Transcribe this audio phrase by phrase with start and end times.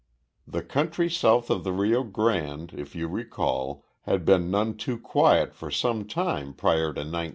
[0.47, 5.53] The country south of the Rio Grande, if you recall, had been none too quiet
[5.53, 7.29] for some time prior to 1914.